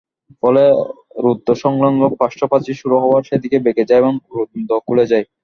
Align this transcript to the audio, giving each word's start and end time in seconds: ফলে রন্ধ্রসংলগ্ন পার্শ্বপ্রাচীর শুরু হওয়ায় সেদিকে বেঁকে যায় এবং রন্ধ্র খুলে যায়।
ফলে 0.43 0.63
রন্ধ্রসংলগ্ন 1.23 2.01
পার্শ্বপ্রাচীর 2.19 2.79
শুরু 2.81 2.95
হওয়ায় 3.03 3.27
সেদিকে 3.29 3.57
বেঁকে 3.65 3.83
যায় 3.89 4.01
এবং 4.03 4.13
রন্ধ্র 4.37 4.73
খুলে 4.85 5.05
যায়। 5.11 5.25